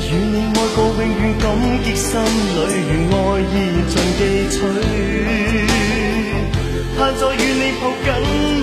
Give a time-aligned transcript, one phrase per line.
[0.08, 1.48] 與你愛過永遠感
[1.84, 2.10] 激，心
[2.56, 2.58] 里，
[2.92, 3.44] 願愛意
[3.92, 4.20] 盡记
[4.56, 4.58] 取，
[6.98, 7.38] 盼再與你
[7.82, 8.10] 抱緊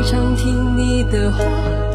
[0.10, 1.89] 想听你的话。